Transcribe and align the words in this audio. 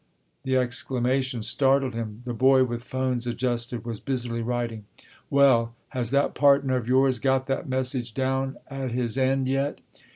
The 0.45 0.55
exclamation 0.57 1.43
startled 1.43 1.93
him. 1.93 2.23
The 2.25 2.33
boy 2.33 2.63
with 2.63 2.81
phones 2.83 3.27
adjusted 3.27 3.85
was 3.85 3.99
busily 3.99 4.41
writing. 4.41 4.85
"Well, 5.29 5.75
has 5.89 6.09
that 6.09 6.33
partner 6.33 6.75
of 6.75 6.87
yours 6.89 7.19
got 7.19 7.45
that 7.45 7.69
message 7.69 8.15
down 8.15 8.57
at 8.67 8.89
his 8.89 9.15
end 9.15 9.47
yet?" 9.47 9.79